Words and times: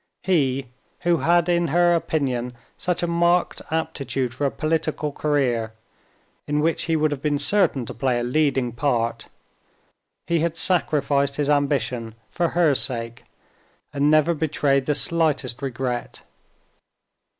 He, 0.23 0.65
who 1.01 1.17
had 1.17 1.47
in 1.47 1.67
her 1.67 1.93
opinion 1.93 2.53
such 2.75 3.03
a 3.03 3.07
marked 3.07 3.61
aptitude 3.69 4.33
for 4.33 4.47
a 4.47 4.49
political 4.49 5.11
career, 5.11 5.73
in 6.47 6.59
which 6.59 6.85
he 6.85 6.95
would 6.95 7.11
have 7.11 7.21
been 7.21 7.37
certain 7.37 7.85
to 7.85 7.93
play 7.93 8.19
a 8.19 8.23
leading 8.23 8.71
part—he 8.71 10.39
had 10.39 10.57
sacrificed 10.57 11.35
his 11.35 11.51
ambition 11.51 12.15
for 12.31 12.49
her 12.57 12.73
sake, 12.73 13.25
and 13.93 14.09
never 14.09 14.33
betrayed 14.33 14.87
the 14.87 14.95
slightest 14.95 15.61
regret. 15.61 16.23